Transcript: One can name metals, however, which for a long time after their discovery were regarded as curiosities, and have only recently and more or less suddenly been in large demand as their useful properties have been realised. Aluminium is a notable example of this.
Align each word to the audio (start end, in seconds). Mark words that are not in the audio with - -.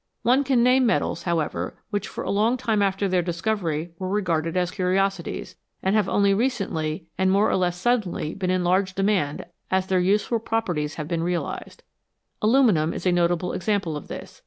One 0.23 0.43
can 0.43 0.63
name 0.63 0.87
metals, 0.87 1.21
however, 1.21 1.77
which 1.91 2.07
for 2.07 2.23
a 2.23 2.31
long 2.31 2.57
time 2.57 2.81
after 2.81 3.07
their 3.07 3.21
discovery 3.21 3.91
were 3.99 4.09
regarded 4.09 4.57
as 4.57 4.71
curiosities, 4.71 5.57
and 5.83 5.95
have 5.95 6.09
only 6.09 6.33
recently 6.33 7.05
and 7.19 7.29
more 7.31 7.51
or 7.51 7.55
less 7.55 7.77
suddenly 7.77 8.33
been 8.33 8.49
in 8.49 8.63
large 8.63 8.95
demand 8.95 9.45
as 9.69 9.85
their 9.85 9.99
useful 9.99 10.39
properties 10.39 10.95
have 10.95 11.07
been 11.07 11.21
realised. 11.21 11.83
Aluminium 12.41 12.95
is 12.95 13.05
a 13.05 13.11
notable 13.11 13.53
example 13.53 13.95
of 13.95 14.07
this. 14.07 14.39